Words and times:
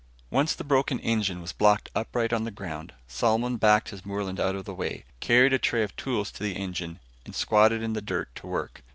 Once 0.31 0.55
the 0.55 0.63
broken 0.63 0.97
engine 1.01 1.41
was 1.43 1.53
blocked 1.53 1.91
upright 1.93 2.33
on 2.33 2.43
the 2.43 2.49
ground, 2.49 2.91
Solomon 3.07 3.57
backed 3.57 3.89
his 3.89 4.03
Moreland 4.03 4.39
out 4.39 4.55
of 4.55 4.65
the 4.65 4.73
way, 4.73 5.05
carried 5.19 5.53
a 5.53 5.59
tray 5.59 5.83
of 5.83 5.95
tools 5.95 6.31
to 6.31 6.41
the 6.41 6.55
engine 6.57 6.99
and 7.23 7.35
squatted 7.35 7.83
in 7.83 7.93
the 7.93 8.01
dirt 8.01 8.33
to 8.37 8.47
work. 8.47 8.81